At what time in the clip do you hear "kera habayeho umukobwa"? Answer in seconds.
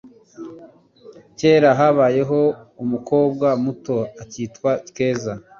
1.39-3.47